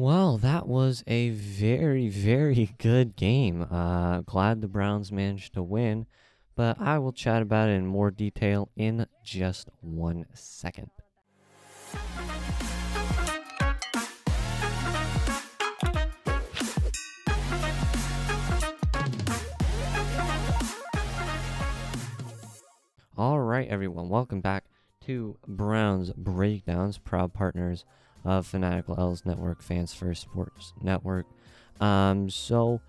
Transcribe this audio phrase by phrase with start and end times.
[0.00, 3.66] Well, that was a very, very good game.
[3.68, 6.06] Uh, glad the Browns managed to win,
[6.54, 10.90] but I will chat about it in more detail in just one second.
[23.16, 24.62] All right, everyone, welcome back
[25.06, 27.84] to Browns Breakdowns, proud partners
[28.24, 31.26] of Fanatical L's Network, Fans First Sports Network.
[31.80, 32.80] Um, so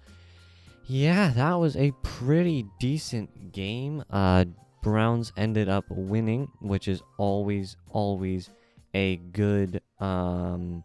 [0.87, 4.03] yeah, that was a pretty decent game.
[4.09, 4.45] Uh,
[4.81, 8.49] Browns ended up winning, which is always, always
[8.95, 10.83] a good, um,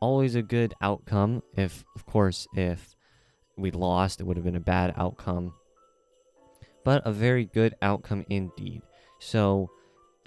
[0.00, 1.42] always a good outcome.
[1.56, 2.94] If, of course, if
[3.56, 5.54] we lost, it would have been a bad outcome.
[6.84, 8.82] But a very good outcome indeed.
[9.18, 9.70] So,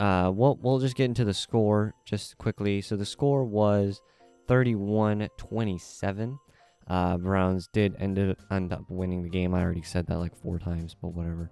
[0.01, 2.81] uh, we'll, we'll just get into the score just quickly.
[2.81, 4.01] So the score was
[4.47, 6.39] 31 27.
[6.87, 9.53] Uh, Browns did end up, end up winning the game.
[9.53, 11.51] I already said that like four times, but whatever.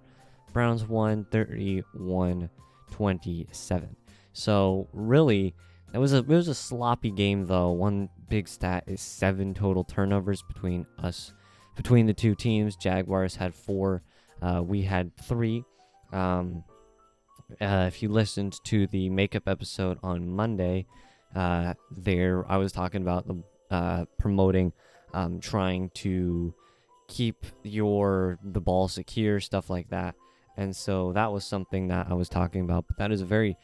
[0.52, 2.50] Browns won 31
[2.90, 3.96] 27.
[4.32, 5.54] So really,
[5.94, 7.70] it was a it was a sloppy game though.
[7.70, 11.32] One big stat is seven total turnovers between us,
[11.76, 12.74] between the two teams.
[12.74, 14.02] Jaguars had four,
[14.42, 15.62] uh, we had three.
[16.12, 16.64] Um,
[17.60, 20.86] uh, if you listened to the makeup episode on Monday,
[21.34, 24.72] uh, there I was talking about the uh, promoting,
[25.14, 26.54] um, trying to
[27.08, 30.14] keep your the ball secure, stuff like that.
[30.56, 32.86] And so that was something that I was talking about.
[32.88, 33.56] But that is a very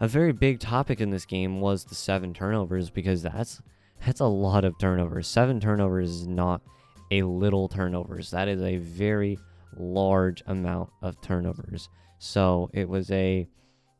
[0.00, 3.60] a very big topic in this game was the seven turnovers because that's
[4.04, 5.26] that's a lot of turnovers.
[5.26, 6.62] Seven turnovers is not
[7.10, 8.30] a little turnovers.
[8.30, 9.38] That is a very
[9.76, 11.88] large amount of turnovers.
[12.18, 13.46] So it was a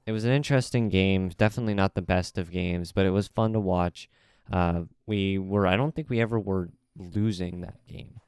[0.06, 1.30] it was an interesting game.
[1.30, 4.08] Definitely not the best of games, but it was fun to watch.
[4.52, 8.20] Uh, we were I don't think we ever were losing that game.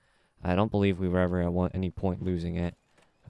[0.42, 2.74] I don't believe we were ever at any point losing it.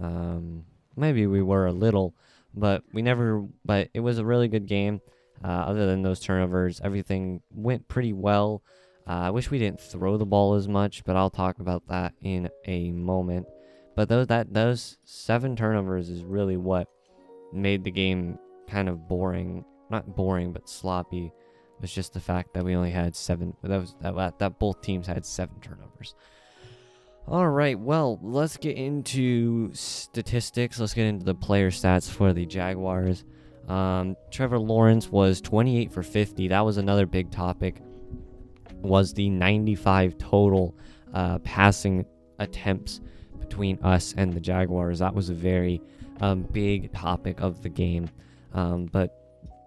[0.01, 0.65] Um,
[0.97, 2.15] maybe we were a little,
[2.55, 3.47] but we never.
[3.65, 5.01] But it was a really good game.
[5.43, 8.63] Uh, other than those turnovers, everything went pretty well.
[9.07, 12.13] Uh, I wish we didn't throw the ball as much, but I'll talk about that
[12.21, 13.47] in a moment.
[13.95, 16.89] But those that those seven turnovers is really what
[17.53, 19.65] made the game kind of boring.
[19.91, 21.27] Not boring, but sloppy.
[21.27, 23.55] It was just the fact that we only had seven.
[23.63, 26.15] That was that that both teams had seven turnovers.
[27.27, 30.81] All right, well, let's get into statistics.
[30.81, 33.25] Let's get into the player stats for the Jaguars.
[33.69, 36.49] Um, Trevor Lawrence was 28 for 50.
[36.49, 37.81] That was another big topic.
[38.83, 40.77] Was the 95 total
[41.15, 42.05] uh, passing
[42.41, 43.01] attempts
[43.51, 45.01] between us and the Jaguars.
[45.01, 45.83] That was a very
[46.21, 48.09] um, big topic of the game.
[48.55, 49.13] Um, but,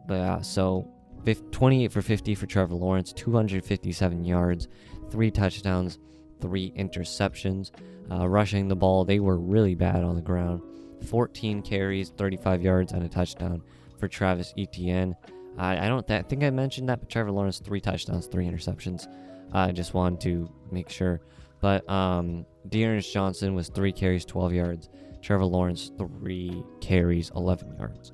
[0.08, 0.90] but yeah, so
[1.52, 4.70] 28 for 50 for Trevor Lawrence, 257 yards,
[5.12, 6.00] three touchdowns,
[6.40, 7.72] three interceptions.
[8.10, 10.62] Uh, rushing the ball, they were really bad on the ground.
[11.06, 13.62] 14 carries, 35 yards, and a touchdown
[14.00, 15.16] for Travis Etienne.
[15.58, 18.46] I, I don't th- I think I mentioned that, but Trevor Lawrence, three touchdowns, three
[18.46, 19.08] interceptions.
[19.52, 21.22] I just wanted to make sure.
[21.64, 24.90] But um, D'Ernest Johnson was three carries, 12 yards.
[25.22, 28.12] Trevor Lawrence, three carries, 11 yards.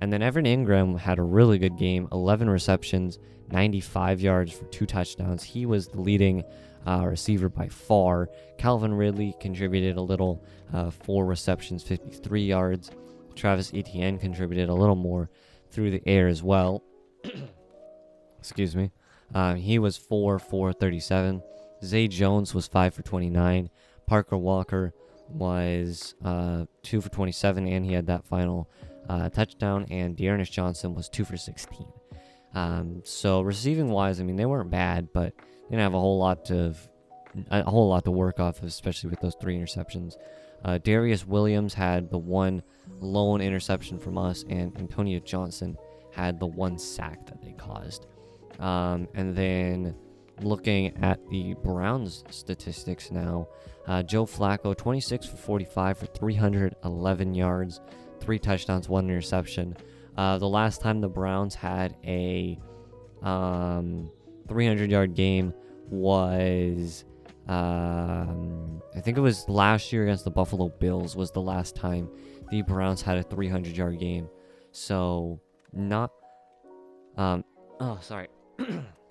[0.00, 3.18] And then Evan Engram had a really good game 11 receptions,
[3.50, 5.42] 95 yards for two touchdowns.
[5.42, 6.44] He was the leading
[6.86, 8.28] uh, receiver by far.
[8.56, 10.40] Calvin Ridley contributed a little,
[10.72, 12.92] uh, four receptions, 53 yards.
[13.34, 15.28] Travis Etienne contributed a little more
[15.72, 16.84] through the air as well.
[18.38, 18.92] Excuse me.
[19.34, 21.42] Um, he was 4 4 37.
[21.84, 23.70] Zay Jones was 5 for 29.
[24.06, 24.92] Parker Walker
[25.28, 28.68] was uh, 2 for 27, and he had that final
[29.08, 29.86] uh, touchdown.
[29.90, 31.86] And D'Ernest Johnson was 2 for 16.
[32.54, 36.18] Um, so receiving wise, I mean they weren't bad, but they didn't have a whole
[36.18, 36.74] lot to
[37.50, 40.16] a whole lot to work off, of, especially with those three interceptions.
[40.64, 42.62] Uh, Darious Williams had the one
[43.00, 45.76] lone interception from us, and Antonio Johnson
[46.12, 48.06] had the one sack that they caused.
[48.60, 49.96] Um, and then
[50.40, 53.48] looking at the Browns statistics now,
[53.86, 57.80] uh, Joe Flacco, 26 for 45 for 311 yards,
[58.20, 59.76] three touchdowns, one interception.
[60.16, 62.58] Uh, the last time the Browns had a
[63.22, 64.10] um,
[64.48, 65.54] 300 yard game
[65.88, 67.04] was
[67.48, 72.08] um, I think it was last year against the Buffalo Bills was the last time
[72.50, 74.28] the Browns had a 300 yard game.
[74.70, 75.40] So
[75.72, 76.12] not
[77.16, 77.44] um
[77.80, 78.28] oh sorry.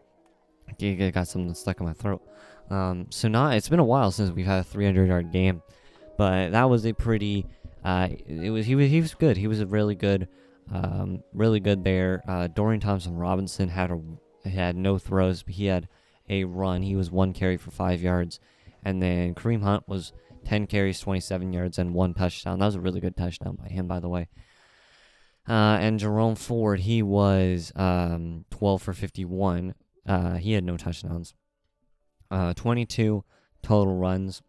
[1.11, 2.21] got something stuck in my throat.
[2.69, 5.61] Um, so not it's been a while since we've had a 300 yard game,
[6.17, 7.45] but that was a pretty.
[7.83, 9.37] Uh, it was he was he was good.
[9.37, 10.27] He was a really good,
[10.71, 12.23] um, really good there.
[12.27, 15.87] Uh, Dorian Thompson Robinson had a had no throws, but he had
[16.29, 16.81] a run.
[16.83, 18.39] He was one carry for five yards,
[18.83, 20.13] and then Kareem Hunt was
[20.45, 22.59] 10 carries, 27 yards, and one touchdown.
[22.59, 24.27] That was a really good touchdown by him, by the way.
[25.47, 29.73] Uh, and Jerome Ford, he was um, 12 for 51.
[30.07, 31.33] Uh, he had no touchdowns.
[32.29, 33.23] Uh, 22
[33.61, 34.41] total runs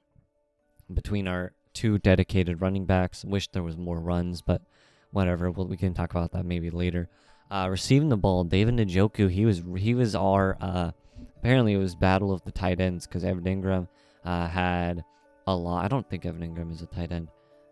[0.93, 3.25] between our two dedicated running backs.
[3.25, 4.63] Wish there was more runs, but
[5.11, 5.51] whatever.
[5.51, 7.09] Well, we can talk about that maybe later.
[7.51, 10.93] Uh, receiving the ball, David Njoku, he was he was our uh,
[11.37, 13.89] apparently it was battle of the tight ends because Evan Engram
[14.25, 15.05] uh, had
[15.47, 15.85] a lot.
[15.85, 17.29] I don't think Evan Engram is a tight end.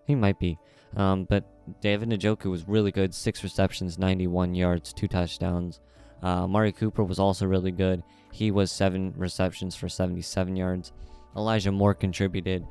[0.06, 0.58] He might be.
[0.96, 1.44] Um, but
[1.80, 3.14] David Njoku was really good.
[3.14, 5.80] Six receptions, 91 yards, two touchdowns.
[6.22, 8.02] Uh, Mari Cooper was also really good.
[8.32, 10.92] He was seven receptions for 77 yards.
[11.36, 12.66] Elijah Moore contributed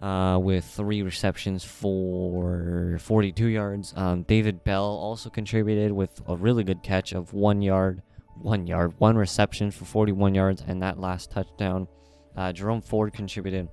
[0.00, 3.94] uh, with three receptions for 42 yards.
[3.96, 8.02] Um, David Bell also contributed with a really good catch of one yard,
[8.40, 11.86] one yard, one reception for 41 yards, and that last touchdown.
[12.36, 13.68] Uh, Jerome Ford contributed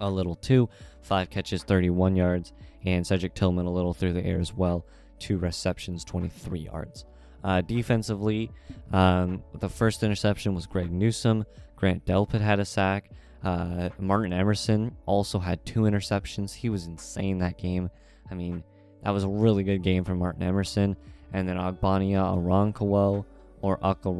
[0.00, 0.68] a little too,
[1.02, 2.52] five catches, 31 yards,
[2.84, 4.86] and Cedric Tillman a little through the air as well,
[5.18, 7.04] two receptions, 23 yards.
[7.44, 8.50] Uh, defensively,
[8.92, 11.44] um, the first interception was Greg Newsome.
[11.76, 13.10] Grant Delpit had a sack.
[13.44, 16.52] Uh, Martin Emerson also had two interceptions.
[16.52, 17.90] He was insane that game.
[18.30, 18.64] I mean,
[19.04, 20.96] that was a really good game for Martin Emerson.
[21.32, 23.24] And then Ogbonnia Okoronkwo
[23.60, 24.12] or Oko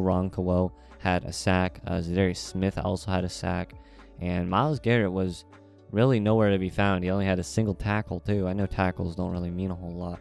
[0.00, 1.80] Ronkawo had a sack.
[1.86, 3.74] Uh, Za'Darius Smith also had a sack.
[4.20, 5.44] And Myles Garrett was
[5.92, 7.04] really nowhere to be found.
[7.04, 8.48] He only had a single tackle, too.
[8.48, 10.20] I know tackles don't really mean a whole lot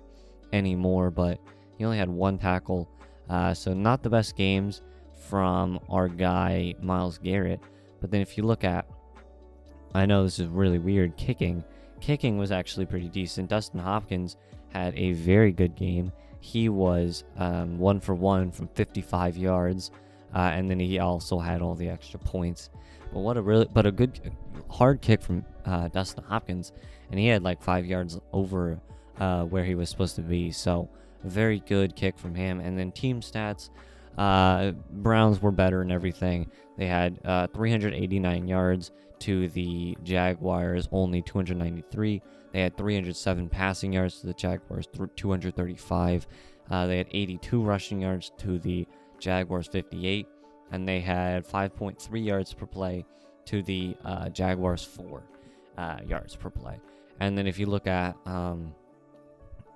[0.53, 1.39] anymore, but
[1.77, 2.89] he only had one tackle.
[3.29, 4.81] Uh, so, not the best games
[5.27, 7.59] from our guy, Myles Garrett.
[7.99, 8.87] But then, if you look at,
[9.93, 11.63] I know this is really weird, kicking.
[11.99, 13.49] Kicking was actually pretty decent.
[13.49, 14.37] Dustin Hopkins
[14.69, 16.11] had a very good game.
[16.39, 19.91] He was um, one for one from 55 yards,
[20.33, 22.69] uh, and then he also had all the extra points.
[23.11, 24.31] But what a really, but a good
[24.69, 26.71] hard kick from uh, Dustin Hopkins,
[27.09, 28.79] and he had like five yards over
[29.19, 30.51] uh, where he was supposed to be.
[30.51, 30.89] So
[31.23, 32.59] very good kick from him.
[32.59, 33.69] And then team stats,
[34.17, 36.49] uh, Browns were better in everything.
[36.77, 42.21] They had uh, 389 yards to the Jaguars, only 293.
[42.51, 46.27] They had 307 passing yards to the Jaguars, 235.
[46.69, 48.87] Uh, they had 82 rushing yards to the
[49.19, 50.27] Jaguars, 58.
[50.71, 53.05] And they had 5.3 yards per play
[53.45, 55.23] to the uh, Jaguars, 4
[55.77, 56.79] uh, yards per play.
[57.19, 58.73] And then if you look at um,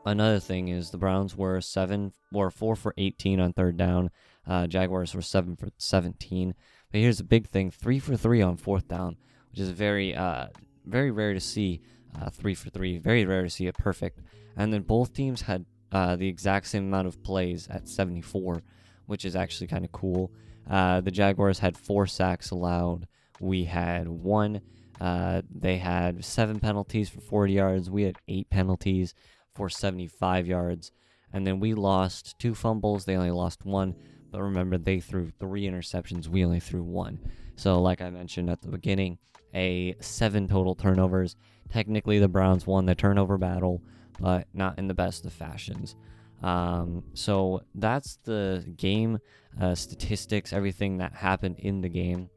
[0.06, 4.10] Another thing is the Browns were seven or four for 18 on third down.
[4.48, 6.56] Uh, Jaguars were seven for 17.
[6.92, 9.18] But here's the big thing: three for three on fourth down,
[9.52, 10.48] which is very, uh,
[10.86, 11.82] very rare to see.
[12.20, 14.20] Uh, three for three, very rare to see it perfect.
[14.58, 18.62] And then both teams had uh, the exact same amount of plays at 74,
[19.06, 20.32] which is actually kind of cool.
[20.70, 23.08] Uh, the Jaguars had four sacks allowed.
[23.40, 24.62] We had one.
[25.00, 27.90] Uh, they had seven penalties for 40 yards.
[27.90, 29.16] We had eight penalties
[29.56, 30.92] for 75 yards.
[31.34, 33.06] And then we lost two fumbles.
[33.06, 33.96] They only lost one.
[34.32, 36.28] But remember, they threw three interceptions.
[36.28, 37.20] We only threw one.
[37.56, 39.18] So, like I mentioned at the beginning,
[39.54, 41.36] a seven total turnovers.
[41.70, 43.82] Technically, the Browns won the turnover battle,
[44.20, 45.96] but not in the best of fashions.
[46.42, 49.20] Um, so that's the game
[49.60, 52.30] uh, statistics, everything that happened in the game.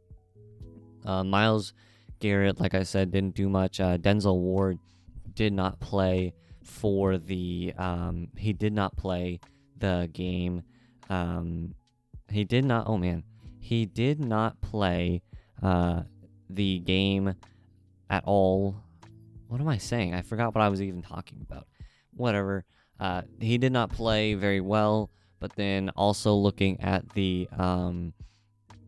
[1.04, 1.72] Uh, Myles
[2.18, 3.80] Garrett, like I said, didn't do much.
[3.80, 4.78] Uh, Denzel Ward
[5.34, 9.40] did not play for the um, he did not play
[9.78, 10.62] the game.
[11.08, 11.74] Um,
[12.30, 12.86] he did not.
[12.88, 13.24] Oh man,
[13.60, 15.22] he did not play
[15.62, 16.02] uh,
[16.50, 17.34] the game
[18.10, 18.76] at all.
[19.48, 20.14] What am I saying?
[20.14, 21.66] I forgot what I was even talking about.
[22.16, 22.64] Whatever.
[22.98, 28.14] Uh, he did not play very well But then also looking at the um,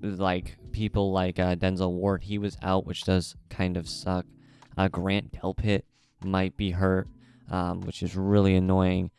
[0.01, 4.25] like people like uh, Denzel Ward, he was out, which does kind of suck.
[4.77, 5.83] Uh, Grant Delpit
[6.25, 7.09] might be hurt,
[7.51, 9.11] um, which is really annoying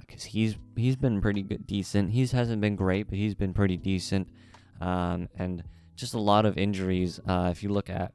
[0.00, 2.10] because uh, he's he's been pretty good, decent.
[2.10, 4.28] He hasn't been great, but he's been pretty decent.
[4.80, 5.62] Um, and
[5.96, 7.20] just a lot of injuries.
[7.26, 8.12] Uh, if you look at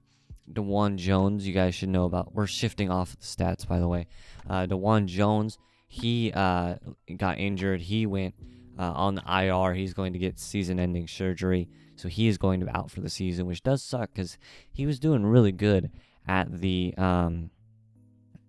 [0.52, 2.34] Dawand Jones, you guys should know about.
[2.34, 4.08] We're shifting off the stats, by the way.
[4.50, 6.76] Uh, Dawand Jones, he uh,
[7.18, 7.82] got injured.
[7.82, 8.36] He went
[8.78, 9.74] uh, on the IR.
[9.74, 13.10] He's going to get season-ending surgery, so he is going to be out for the
[13.10, 14.38] season, which does suck because
[14.72, 15.92] he was doing really good
[16.28, 17.50] at the um,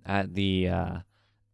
[0.05, 0.99] at the uh,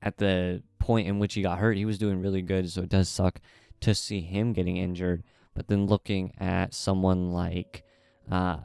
[0.02, 1.76] at the point in which he got hurt.
[1.76, 3.40] He was doing really good, so it does suck
[3.80, 5.22] to see him getting injured.
[5.54, 7.84] But then looking at someone like
[8.30, 8.58] uh,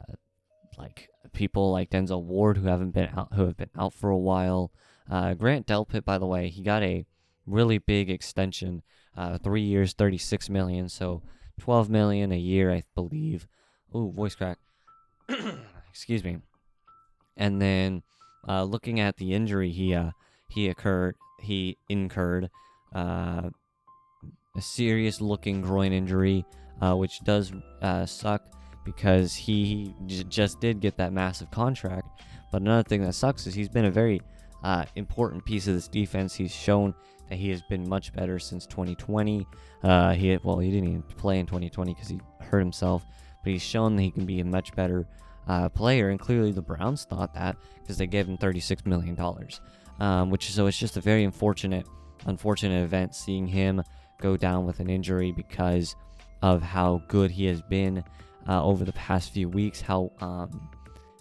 [0.78, 4.18] like people like Denzel Ward who haven't been out who have been out for a
[4.18, 4.72] while.
[5.08, 7.06] Uh, Grant Delpit, by the way, he got a
[7.46, 8.82] really big extension,
[9.16, 11.22] uh, three years, thirty-six million, so
[11.60, 13.46] twelve million a year, I believe.
[13.94, 14.58] Ooh, voice crack.
[15.90, 16.38] Excuse me.
[17.36, 18.02] And then
[18.48, 20.10] uh, looking at the injury he uh,
[20.48, 22.50] he occurred, he incurred
[22.94, 23.50] uh,
[24.56, 26.44] a serious looking groin injury,
[26.80, 28.42] uh, which does uh, suck
[28.84, 32.08] because he j- just did get that massive contract.
[32.52, 34.22] But another thing that sucks is he's been a very
[34.62, 36.34] uh, important piece of this defense.
[36.34, 36.94] He's shown
[37.28, 39.46] that he has been much better since 2020.
[39.82, 43.04] Uh, he well, he didn't even play in 2020 because he hurt himself,
[43.42, 45.06] but he's shown that he can be a much better
[45.46, 46.10] uh, player.
[46.10, 49.60] And clearly, the Browns thought that because they gave him 36 million dollars,
[50.00, 51.86] um, which so it's just a very unfortunate,
[52.26, 53.82] unfortunate event seeing him
[54.20, 55.94] go down with an injury because
[56.42, 58.02] of how good he has been
[58.48, 59.80] uh, over the past few weeks.
[59.80, 60.68] How um,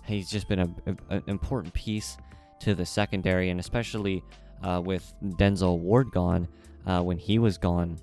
[0.05, 2.17] he's just been an important piece
[2.59, 4.23] to the secondary, and especially
[4.63, 6.47] uh, with Denzel Ward gone,
[6.85, 7.97] uh, when he was gone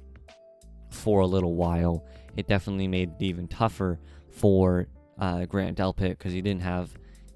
[0.90, 2.04] for a little while,
[2.36, 3.98] it definitely made it even tougher
[4.30, 4.86] for
[5.22, 6.90] uh, Grant Delpit because he didn't have,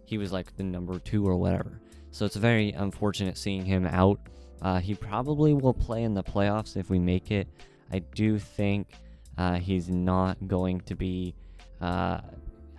[0.06, 1.80] he was like the number two or whatever.
[2.10, 4.18] So it's very unfortunate seeing him out.
[4.60, 7.46] Uh, he probably will play in the playoffs if we make it.
[7.92, 8.88] I do think
[9.38, 11.36] uh, he's not going to be
[11.80, 12.22] uh,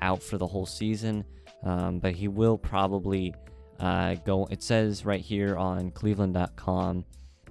[0.02, 1.24] out for the whole season,
[1.64, 3.34] um, but he will probably
[3.80, 4.46] uh, go.
[4.52, 7.06] It says right here on Cleveland.com.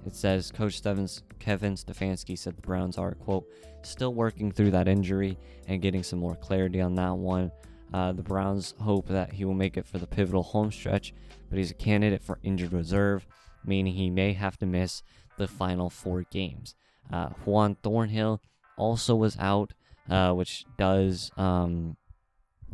[0.05, 3.47] It says Coach Stevens, Kevin Stefanski said the Browns are quote
[3.87, 7.51] still working through that injury and getting some more clarity on that one.
[7.93, 11.13] Uh, the Browns hope that he will make it for the pivotal home stretch,
[11.49, 13.25] but he's a candidate for injured reserve,
[13.65, 15.03] meaning he may have to miss
[15.37, 16.75] the final four games.
[17.11, 18.41] Uh, Juan Thornhill
[18.77, 19.73] also was out
[20.09, 21.97] uh, which does um,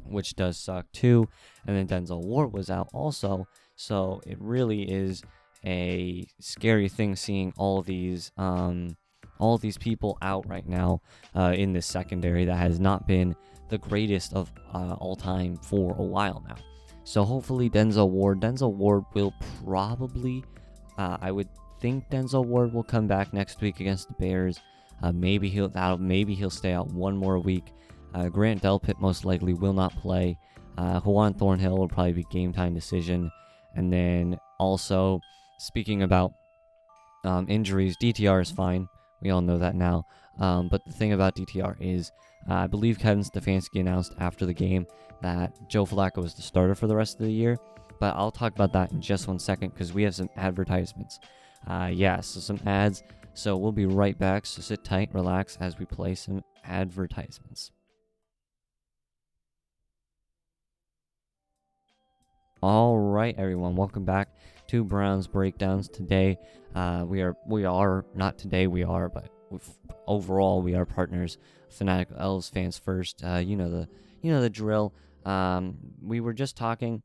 [0.05, 1.27] which does suck too.
[1.65, 5.23] And then Denzel Ward was out also, so it really is
[5.65, 8.97] a scary thing seeing all these um,
[9.43, 11.01] all these people out right now
[11.35, 13.35] uh, in this secondary that has not been
[13.67, 16.55] the greatest of uh, all time for a while now.
[17.03, 19.33] So hopefully Denzel Ward, Denzel Ward will
[19.65, 20.45] probably,
[20.97, 21.49] uh, I would
[21.81, 24.61] think Denzel Ward will come back next week against the Bears.
[25.01, 27.73] Uh, maybe he'll that'll, maybe he'll stay out one more week.
[28.13, 30.37] Uh, Grant Delpit most likely will not play.
[30.77, 33.29] Uh, Juan Thornhill will probably be game time decision.
[33.75, 35.19] And then also
[35.57, 36.31] speaking about
[37.25, 38.87] um, injuries, DTR is fine.
[39.23, 40.05] We all know that now.
[40.39, 42.11] Um, but the thing about DTR is,
[42.49, 44.85] uh, I believe Kevin Stefanski announced after the game
[45.21, 47.57] that Joe Flacco was the starter for the rest of the year.
[47.99, 51.19] But I'll talk about that in just one second because we have some advertisements.
[51.65, 53.03] Uh, yeah, so some ads
[53.35, 57.71] so we'll be right back, so sit tight, relax as we play some advertisements.
[62.61, 64.29] All right, everyone, welcome back
[64.67, 65.87] to Browns Breakdowns.
[65.87, 66.37] Today,
[66.75, 69.29] uh, we are we are not today we are, but
[70.07, 71.37] overall we are partners.
[71.69, 73.23] Fanatic L's fans first.
[73.23, 73.87] Uh, you know the
[74.21, 74.93] you know the drill.
[75.25, 77.01] Um, we were just talking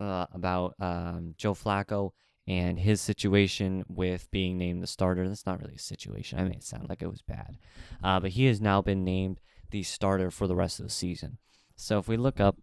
[0.00, 2.10] uh, about um, Joe Flacco
[2.46, 5.28] and his situation with being named the starter.
[5.28, 6.38] That's not really a situation.
[6.38, 7.58] I made it sound like it was bad.
[8.02, 11.38] Uh, but he has now been named the starter for the rest of the season.
[11.76, 12.56] So if we look up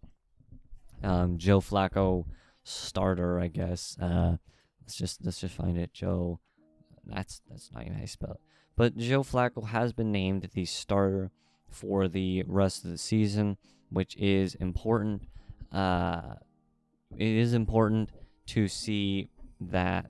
[1.02, 2.26] um, Joe Flacco
[2.68, 3.96] starter, I guess.
[4.00, 4.36] Uh,
[4.82, 5.92] let's just let's just find it.
[5.92, 6.40] Joe.
[7.04, 8.40] That's that's not even how you spell it.
[8.76, 11.30] But Joe Flacco has been named the starter
[11.70, 13.56] for the rest of the season,
[13.90, 15.22] which is important.
[15.72, 16.34] Uh,
[17.16, 18.10] it is important
[18.46, 20.06] to see that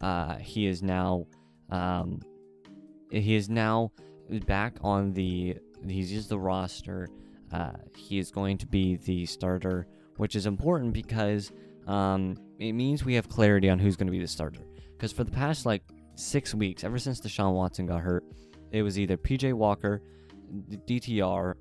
[0.00, 1.26] uh, he is now
[1.70, 2.20] um,
[3.10, 3.92] he is now
[4.46, 7.08] back on the he's used the roster.
[7.52, 11.52] Uh, he is going to be the starter, which is important because
[11.86, 14.60] um, it means we have clarity on who's going to be the starter.
[14.92, 15.82] Because for the past like
[16.14, 18.24] six weeks, ever since Deshaun Watson got hurt,
[18.70, 20.02] it was either PJ Walker,
[20.86, 21.54] DTR,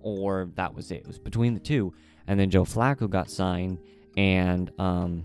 [0.00, 0.96] or that was it.
[0.96, 1.92] It was between the two.
[2.26, 3.78] And then Joe Flacco got signed,
[4.16, 5.24] and um,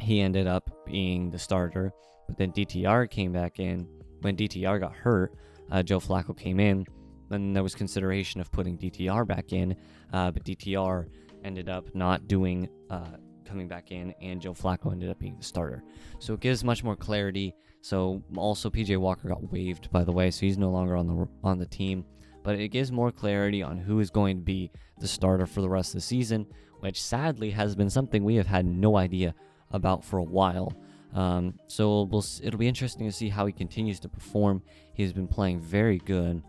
[0.00, 1.92] he ended up being the starter.
[2.26, 3.88] But then DTR came back in.
[4.20, 5.34] When DTR got hurt,
[5.70, 6.86] uh, Joe Flacco came in.
[7.30, 9.76] And there was consideration of putting DTR back in,
[10.12, 11.06] uh, but DTR
[11.44, 13.16] ended up not doing uh,
[13.48, 15.82] coming back in, and Joe Flacco ended up being the starter.
[16.18, 17.54] So it gives much more clarity.
[17.80, 21.28] So also PJ Walker got waived, by the way, so he's no longer on the
[21.42, 22.04] on the team.
[22.42, 25.68] But it gives more clarity on who is going to be the starter for the
[25.68, 26.46] rest of the season,
[26.80, 29.34] which sadly has been something we have had no idea
[29.70, 30.72] about for a while.
[31.14, 34.62] Um, so we'll, it'll be interesting to see how he continues to perform.
[34.92, 36.42] He's been playing very good,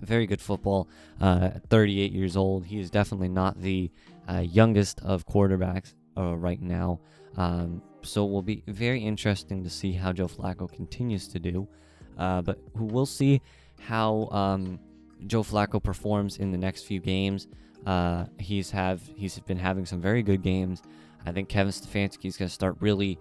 [0.00, 0.88] very good football.
[1.20, 3.90] Uh, 38 years old, he is definitely not the
[4.28, 7.00] uh, youngest of quarterbacks uh, right now.
[7.36, 11.68] Um, so it will be very interesting to see how Joe Flacco continues to do.
[12.16, 13.42] Uh, but we'll see
[13.80, 14.78] how um,
[15.26, 17.48] Joe Flacco performs in the next few games.
[17.84, 20.82] Uh, he's have he's been having some very good games.
[21.24, 23.18] I think Kevin Stefanski is going to start really,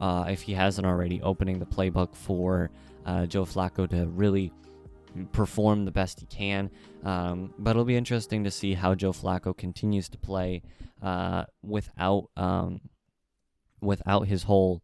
[0.00, 2.70] uh, if he hasn't already, opening the playbook for
[3.06, 4.52] uh, Joe Flacco to really
[5.32, 6.70] perform the best he can.
[7.04, 10.62] Um, but it'll be interesting to see how Joe Flacco continues to play
[11.02, 12.80] uh, without um,
[13.80, 14.82] without his whole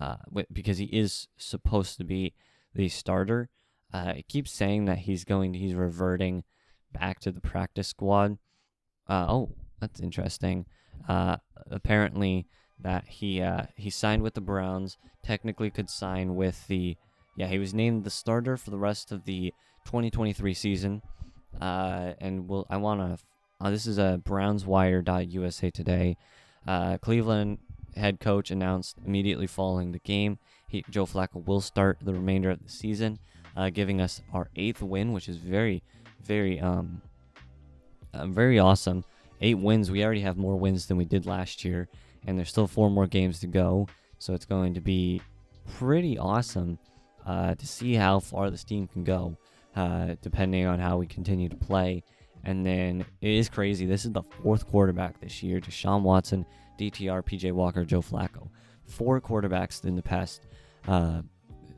[0.00, 0.16] uh,
[0.52, 2.34] because he is supposed to be
[2.74, 3.48] the starter.
[3.92, 6.44] Uh, it keeps saying that he's going to, he's reverting
[6.92, 8.38] back to the practice squad.
[9.08, 10.66] Uh, oh, that's interesting.
[11.08, 11.36] Uh,
[11.70, 12.46] apparently
[12.78, 14.98] that he uh, he signed with the Browns.
[15.22, 16.96] Technically, could sign with the
[17.36, 17.46] yeah.
[17.46, 19.52] He was named the starter for the rest of the
[19.84, 21.02] 2023 season.
[21.60, 23.24] Uh, and we'll I want to.
[23.60, 26.16] Uh, this is a BrownsWire.USA today.
[26.66, 27.58] Uh, Cleveland
[27.96, 30.38] head coach announced immediately following the game.
[30.68, 33.18] He, Joe Flacco will start the remainder of the season,
[33.56, 35.82] uh, giving us our eighth win, which is very,
[36.22, 37.00] very, um,
[38.12, 39.04] uh, very awesome.
[39.40, 39.90] Eight wins.
[39.90, 41.88] We already have more wins than we did last year,
[42.26, 43.88] and there's still four more games to go.
[44.18, 45.22] So it's going to be
[45.66, 46.78] pretty awesome
[47.26, 49.36] uh, to see how far this team can go,
[49.74, 52.02] uh, depending on how we continue to play.
[52.44, 53.86] And then it is crazy.
[53.86, 55.60] This is the fourth quarterback this year.
[55.60, 56.46] Deshaun Watson,
[56.78, 58.48] DTR, PJ Walker, Joe Flacco.
[58.84, 60.46] Four quarterbacks in the past
[60.86, 61.22] uh,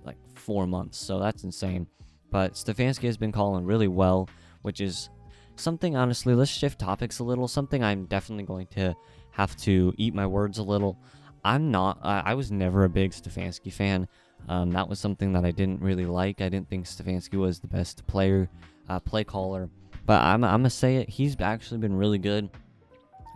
[0.04, 0.98] like four months.
[0.98, 1.86] So that's insane.
[2.30, 4.28] But Stefanski has been calling really well,
[4.60, 5.08] which is
[5.56, 7.48] something, honestly, let's shift topics a little.
[7.48, 8.94] Something I'm definitely going to
[9.30, 10.98] have to eat my words a little.
[11.44, 14.06] I'm not, I was never a big Stefanski fan.
[14.48, 16.40] Um, that was something that I didn't really like.
[16.40, 18.48] I didn't think Stefanski was the best player,
[18.88, 19.68] uh, play caller
[20.08, 21.10] but I'm, I'm gonna say it.
[21.10, 22.48] He's actually been really good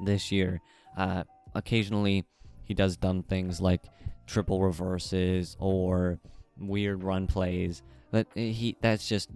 [0.06, 0.62] this year.
[0.96, 1.22] Uh,
[1.54, 2.24] occasionally,
[2.64, 3.82] he does dumb things like
[4.26, 6.18] triple reverses or
[6.58, 7.82] weird run plays.
[8.10, 9.28] But he that's just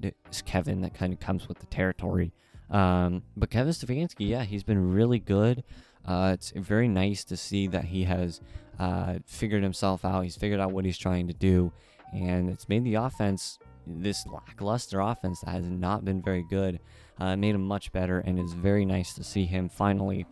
[0.46, 2.32] Kevin that kind of comes with the territory.
[2.70, 5.62] Um, but Kevin Stefanski, yeah, he's been really good.
[6.06, 8.40] Uh, it's very nice to see that he has
[8.78, 10.22] uh, figured himself out.
[10.22, 11.72] He's figured out what he's trying to do,
[12.12, 16.80] and it's made the offense this lackluster offense that has not been very good
[17.18, 20.26] uh, made him much better, and it's very nice to see him finally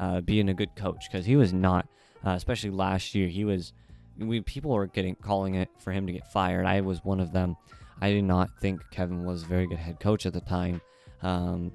[0.00, 1.86] uh, being a good coach because he was not,
[2.26, 3.28] uh, especially last year.
[3.28, 3.72] He was,
[4.18, 6.66] we people were getting calling it for him to get fired.
[6.66, 7.56] I was one of them.
[8.00, 10.80] I did not think Kevin was a very good head coach at the time.
[11.22, 11.70] Um,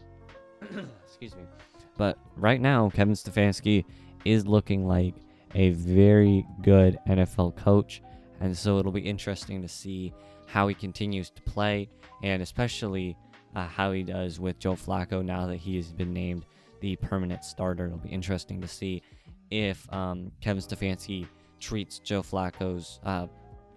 [1.05, 1.43] excuse me,
[1.97, 3.85] but right now Kevin Stefanski
[4.25, 5.15] is looking like
[5.55, 8.01] a very good NFL coach,
[8.39, 10.13] and so it'll be interesting to see
[10.45, 11.89] how he continues to play,
[12.23, 13.15] and especially
[13.55, 16.45] uh, how he does with Joe Flacco now that he has been named
[16.81, 17.87] the permanent starter.
[17.87, 19.01] It'll be interesting to see
[19.49, 21.27] if um, Kevin Stefanski
[21.59, 23.27] treats Joe Flacco's uh,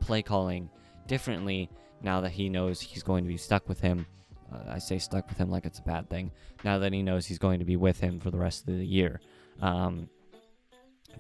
[0.00, 0.70] play calling
[1.06, 1.68] differently
[2.02, 4.06] now that he knows he's going to be stuck with him.
[4.52, 6.30] Uh, I say stuck with him like it's a bad thing.
[6.64, 8.86] Now that he knows he's going to be with him for the rest of the
[8.86, 9.20] year.
[9.60, 10.08] Um,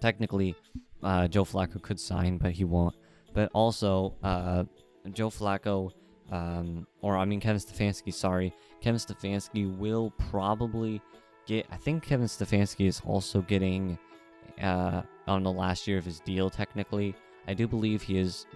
[0.00, 0.54] technically,
[1.02, 2.94] uh, Joe Flacco could sign, but he won't.
[3.34, 4.64] But also, uh,
[5.12, 5.90] Joe Flacco,
[6.30, 11.00] um, or I mean Kevin Stefanski, sorry, Kevin Stefanski will probably
[11.46, 11.66] get.
[11.70, 13.98] I think Kevin Stefanski is also getting
[14.60, 16.50] uh, on the last year of his deal.
[16.50, 17.14] Technically,
[17.48, 18.46] I do believe he is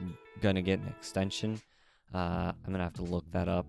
[0.40, 1.60] gonna get an extension.
[2.14, 3.66] Uh, I'm gonna have to look that up.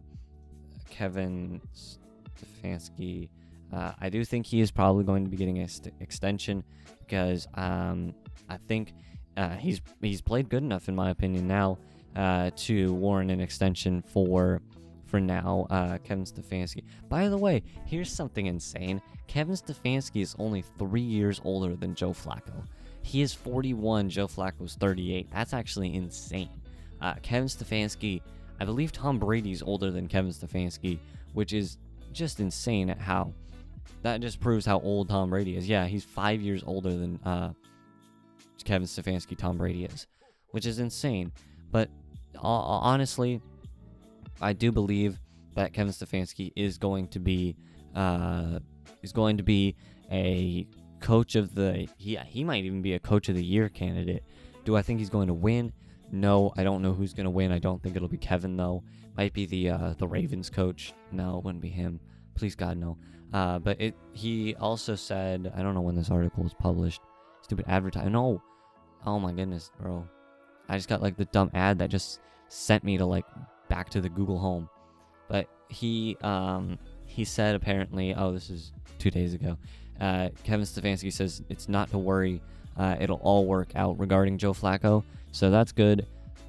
[0.89, 3.29] Kevin Stefanski.
[3.71, 6.63] Uh, I do think he is probably going to be getting an st- extension
[6.99, 8.13] because um,
[8.49, 8.93] I think
[9.35, 11.77] uh, he's he's played good enough in my opinion now
[12.15, 14.61] uh, to warrant an extension for
[15.07, 16.83] for now, uh, Kevin Stefanski.
[17.09, 19.01] By the way, here's something insane.
[19.27, 22.65] Kevin Stefanski is only three years older than Joe Flacco.
[23.01, 24.09] He is 41.
[24.09, 25.29] Joe Flacco is 38.
[25.31, 26.49] That's actually insane.
[27.01, 28.21] Uh, Kevin Stefanski,
[28.59, 30.99] I believe Tom Brady's older than Kevin Stefanski,
[31.33, 31.77] which is
[32.11, 33.33] just insane at how
[34.03, 35.67] that just proves how old Tom Brady is.
[35.67, 37.53] Yeah, he's five years older than uh,
[38.63, 40.07] Kevin Stefanski, Tom Brady is,
[40.51, 41.31] which is insane.
[41.71, 41.89] But
[42.35, 43.41] uh, honestly,
[44.41, 45.19] I do believe
[45.55, 47.55] that Kevin Stefanski is going to be
[47.95, 48.59] uh,
[49.01, 49.75] is going to be
[50.11, 50.67] a
[50.99, 54.23] coach of the he he might even be a coach of the year candidate.
[54.65, 55.73] Do I think he's going to win?
[56.11, 57.51] No, I don't know who's going to win.
[57.51, 58.83] I don't think it'll be Kevin though.
[59.17, 60.93] Might be the uh, the Ravens coach.
[61.11, 61.99] No, it wouldn't be him.
[62.35, 62.97] Please God no.
[63.33, 67.01] Uh, but it he also said I don't know when this article was published.
[67.41, 68.11] Stupid advertising.
[68.11, 68.41] No.
[69.05, 70.07] Oh my goodness, bro.
[70.69, 73.25] I just got like the dumb ad that just sent me to like
[73.69, 74.69] back to the Google Home.
[75.27, 79.57] But he um he said apparently, oh this is two days ago.
[79.99, 82.41] Uh, Kevin Stefanski says it's not to worry.
[82.77, 85.03] Uh, it'll all work out regarding Joe Flacco.
[85.31, 86.05] So that's good.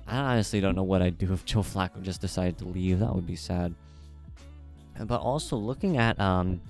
[0.06, 2.98] I honestly don't know what I'd do if Joe Flacco just decided to leave.
[3.00, 3.74] That would be sad.
[5.06, 6.60] But also looking at um,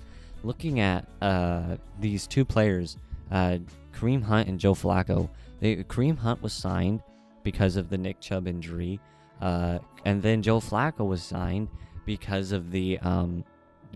[0.43, 2.97] looking at uh, these two players,
[3.31, 3.57] uh,
[3.93, 5.29] Kareem Hunt and Joe Flacco.
[5.59, 7.01] They, Kareem Hunt was signed
[7.43, 8.99] because of the Nick Chubb injury,
[9.41, 11.67] uh, and then Joe Flacco was signed
[12.05, 13.43] because of the um,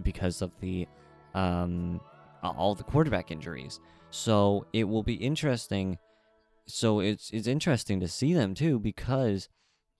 [0.03, 0.87] because of the
[1.33, 2.01] um,
[2.43, 3.79] all the quarterback injuries.
[4.09, 5.97] So it will be interesting.
[6.67, 9.49] So it's it's interesting to see them too because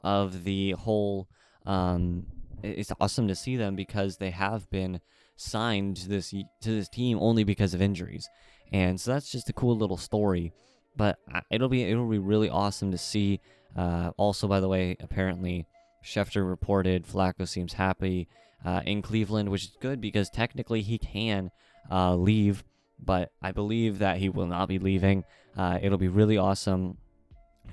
[0.01, 1.27] of the whole.
[1.65, 2.25] Um,
[2.63, 5.01] it's awesome to see them because they have been
[5.35, 8.27] signed to this to this team only because of injuries,
[8.71, 10.53] and so that's just a cool little story.
[10.95, 11.19] But
[11.51, 13.39] it'll be it'll be really awesome to see.
[13.75, 15.65] Uh, also, by the way, apparently
[16.03, 18.27] Schefter reported Flacco seems happy
[18.65, 21.49] uh, in Cleveland, which is good because technically he can
[21.91, 22.63] uh, leave,
[22.99, 25.23] but I believe that he will not be leaving.
[25.57, 26.97] Uh, it'll be really awesome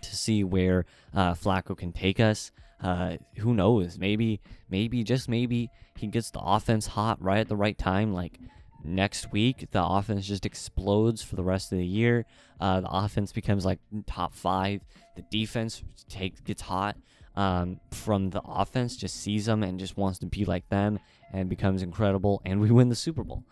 [0.00, 2.50] to see where uh, Flacco can take us.
[2.82, 3.98] Uh, who knows?
[3.98, 4.40] Maybe,
[4.70, 8.12] maybe, just maybe he gets the offense hot right at the right time.
[8.12, 8.38] Like
[8.82, 12.24] next week, the offense just explodes for the rest of the year.
[12.60, 14.82] Uh, the offense becomes like top five.
[15.16, 16.96] The defense takes gets hot
[17.36, 20.98] um, from the offense, just sees them and just wants to be like them
[21.32, 22.42] and becomes incredible.
[22.44, 23.44] And we win the Super Bowl.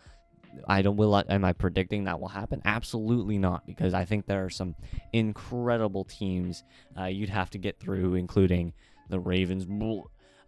[0.67, 2.63] I don't will am I predicting that will happen?
[2.65, 4.75] Absolutely not, because I think there are some
[5.13, 6.65] incredible teams
[6.99, 8.73] uh, you'd have to get through, including
[9.09, 9.67] the Ravens,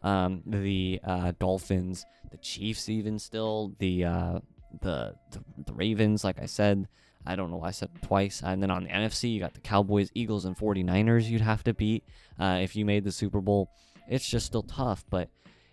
[0.02, 4.38] um, the uh, Dolphins, the Chiefs, even still the, uh,
[4.82, 6.24] the, the the Ravens.
[6.24, 6.88] Like I said,
[7.26, 8.42] I don't know why I said twice.
[8.44, 11.74] And then on the NFC, you got the Cowboys, Eagles, and 49ers you'd have to
[11.74, 12.04] beat
[12.38, 13.70] uh, if you made the Super Bowl.
[14.08, 15.28] It's just still tough, but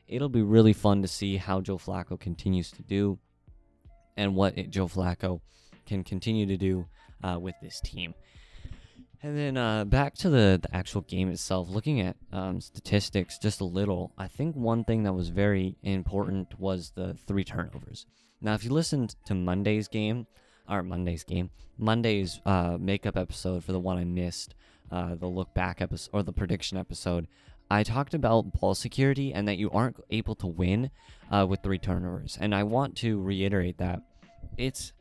[0.08, 3.18] it'll be really fun to see how Joe Flacco continues to do
[4.16, 5.42] and what it, Joe Flacco
[5.86, 6.86] can continue to do
[7.24, 8.14] uh, with this team.
[9.24, 13.62] And then uh, back to the, the actual game itself, looking at um, statistics just
[13.62, 18.06] a little, I think one thing that was very important was the three turnovers.
[18.42, 20.28] Now, if you listened to Monday's game,
[20.70, 24.54] or Monday's game, Monday's uh, makeup episode for the one I missed,
[24.92, 27.28] uh, the look back episode or the prediction episode,
[27.70, 30.92] I talked about ball security and that you aren't able to win
[31.32, 32.38] uh, with three turnovers.
[32.40, 34.02] And I want to reiterate that
[34.58, 34.94] it's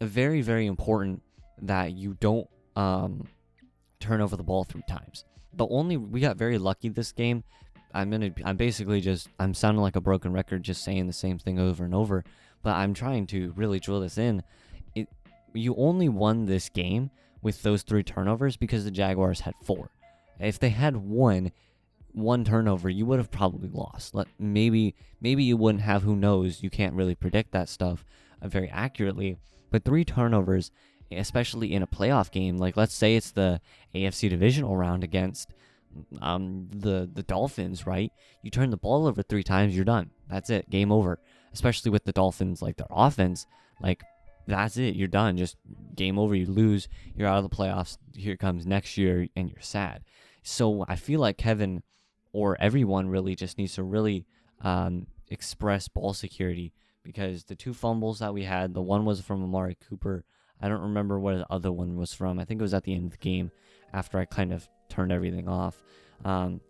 [0.00, 1.22] very, very important
[1.62, 3.26] that you don't um,
[4.00, 5.24] turn over the ball three times.
[5.54, 7.44] The only we got very lucky this game.
[7.92, 8.30] I'm gonna.
[8.44, 9.28] I'm basically just.
[9.38, 12.24] I'm sounding like a broken record, just saying the same thing over and over.
[12.62, 14.42] But I'm trying to really drill this in.
[14.94, 15.08] It.
[15.52, 17.10] You only won this game
[17.42, 19.90] with those three turnovers because the Jaguars had four.
[20.38, 21.52] If they had one,
[22.12, 24.14] one turnover, you would have probably lost.
[24.14, 26.02] Let, maybe maybe you wouldn't have.
[26.02, 26.62] Who knows?
[26.62, 28.04] You can't really predict that stuff
[28.42, 29.36] very accurately.
[29.70, 30.70] But three turnovers,
[31.10, 33.60] especially in a playoff game, like let's say it's the
[33.94, 35.52] AFC divisional round against
[36.20, 38.12] um, the the Dolphins, right?
[38.42, 40.10] You turn the ball over three times, you're done.
[40.28, 41.18] That's it, game over.
[41.52, 43.46] Especially with the Dolphins, like their offense,
[43.80, 44.02] like
[44.46, 45.36] that's it, you're done.
[45.36, 45.56] Just
[45.94, 46.34] game over.
[46.34, 47.98] You lose, you're out of the playoffs.
[48.16, 50.04] Here comes next year, and you're sad.
[50.42, 51.82] So I feel like Kevin
[52.32, 54.26] or everyone really just needs to really
[54.62, 59.42] um, express ball security because the two fumbles that we had, the one was from
[59.42, 60.24] Amari Cooper.
[60.60, 62.38] I don't remember where the other one was from.
[62.38, 63.50] I think it was at the end of the game
[63.92, 65.82] after I kind of turned everything off.
[66.24, 66.60] Um,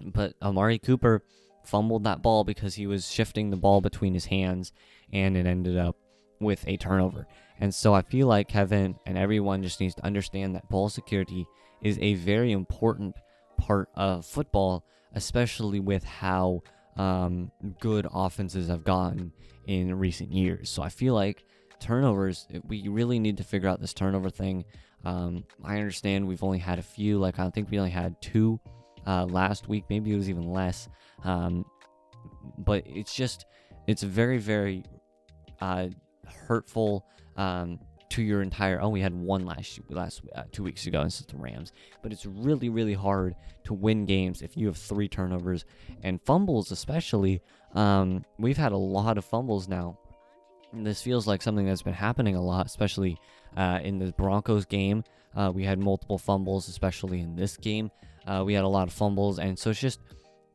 [0.00, 1.22] but Amari Cooper
[1.64, 4.72] fumbled that ball because he was shifting the ball between his hands
[5.12, 5.96] and it ended up
[6.40, 7.26] with a turnover.
[7.60, 11.46] And so I feel like Kevin and everyone just needs to understand that ball security
[11.80, 13.14] is a very important
[13.56, 16.62] part of football, especially with how
[16.96, 19.32] um, good offenses have gotten
[19.66, 20.68] in recent years.
[20.70, 21.44] So I feel like
[21.82, 24.64] turnovers, we really need to figure out this turnover thing.
[25.04, 28.60] Um, I understand we've only had a few, like I think we only had two
[29.06, 29.84] uh, last week.
[29.90, 30.88] Maybe it was even less.
[31.24, 31.64] Um,
[32.58, 33.46] but it's just,
[33.86, 34.84] it's very, very
[35.60, 35.88] uh,
[36.46, 37.78] hurtful um,
[38.10, 38.80] to your entire.
[38.80, 41.72] Oh, we had one last last uh, two weeks ago, it's the Rams.
[42.02, 45.64] But it's really, really hard to win games if you have three turnovers
[46.02, 47.42] and fumbles, especially.
[47.74, 49.98] Um, we've had a lot of fumbles now.
[50.72, 53.18] This feels like something that's been happening a lot, especially
[53.56, 55.04] uh, in the Broncos game.
[55.34, 57.90] Uh, we had multiple fumbles, especially in this game.
[58.26, 60.00] Uh, we had a lot of fumbles, and so it's just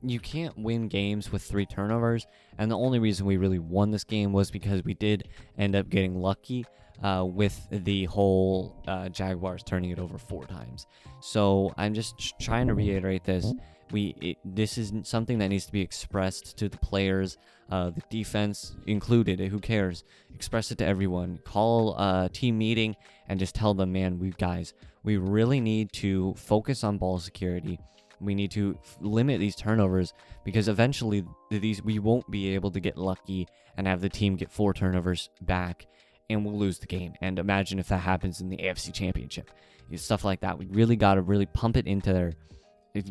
[0.04, 2.26] you can't win games with three turnovers.
[2.58, 5.28] And the only reason we really won this game was because we did
[5.58, 6.66] end up getting lucky
[7.04, 10.88] uh, with the whole uh, Jaguars turning it over four times.
[11.20, 13.54] So I'm just trying to reiterate this.
[13.92, 17.38] We it, this is something that needs to be expressed to the players,
[17.70, 19.40] uh, the defense included.
[19.40, 20.04] Who cares?
[20.34, 21.40] Express it to everyone.
[21.44, 22.96] Call a team meeting
[23.28, 27.80] and just tell them, man, we guys, we really need to focus on ball security.
[28.20, 32.80] We need to f- limit these turnovers because eventually these we won't be able to
[32.80, 35.86] get lucky and have the team get four turnovers back
[36.30, 37.14] and we'll lose the game.
[37.22, 39.52] And imagine if that happens in the AFC Championship.
[39.96, 40.58] Stuff like that.
[40.58, 42.34] We really got to really pump it into their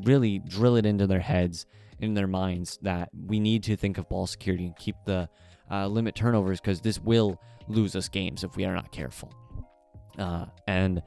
[0.03, 1.66] really drill it into their heads
[2.00, 5.28] in their minds that we need to think of ball security and keep the
[5.70, 9.32] uh, limit turnovers because this will lose us games if we are not careful.
[10.18, 11.02] Uh, and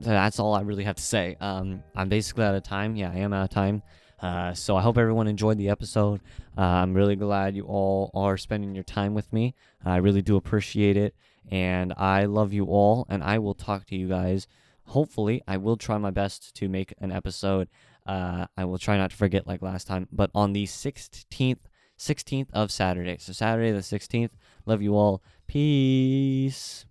[0.00, 1.36] that's all I really have to say.
[1.40, 2.96] Um, I'm basically out of time.
[2.96, 3.82] Yeah, I am out of time.
[4.20, 6.20] Uh, so I hope everyone enjoyed the episode.
[6.56, 9.54] Uh, I'm really glad you all are spending your time with me.
[9.84, 11.14] I really do appreciate it.
[11.50, 13.06] And I love you all.
[13.08, 14.46] And I will talk to you guys.
[14.84, 17.68] Hopefully, I will try my best to make an episode.
[18.08, 21.68] Uh, I will try not to forget like last time, but on the 16th,
[21.98, 23.18] 16th of Saturday.
[23.18, 24.30] So Saturday the 16th.
[24.64, 25.22] Love you all.
[25.46, 26.86] Peace.